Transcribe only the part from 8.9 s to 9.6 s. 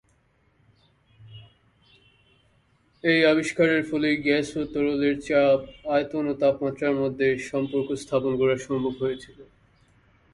হয়েছিলো।